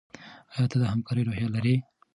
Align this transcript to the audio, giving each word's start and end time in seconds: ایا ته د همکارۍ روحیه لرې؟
ایا 0.53 0.65
ته 0.71 0.75
د 0.79 0.83
همکارۍ 0.93 1.23
روحیه 1.25 1.47
لرې؟ 1.55 1.75